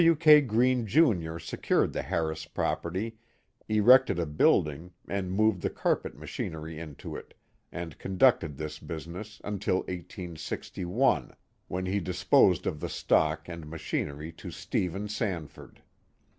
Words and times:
W. 0.01 0.15
K. 0.15 0.41
Greene, 0.41 0.87
Junior, 0.87 1.37
secured 1.37 1.93
the 1.93 2.01
Harris 2.01 2.47
property, 2.47 3.19
erected 3.69 4.17
a 4.17 4.25
building 4.25 4.93
and 5.07 5.31
moved 5.31 5.61
the 5.61 5.69
carpet 5.69 6.17
machinery 6.17 6.79
into 6.79 7.15
it, 7.15 7.35
and 7.71 7.99
conducted 7.99 8.57
this 8.57 8.79
business 8.79 9.39
until 9.43 9.83
1S61. 9.83 9.93
Early 9.93 9.97
Industries 10.25 10.69
339 10.71 11.35
when 11.67 11.85
he 11.85 11.99
disposed 11.99 12.65
of 12.65 12.79
the 12.79 12.89
stock 12.89 13.47
and 13.47 13.69
machinery 13.69 14.31
to 14.31 14.49
Stephen 14.49 15.07
San 15.07 15.45
ford. 15.45 15.83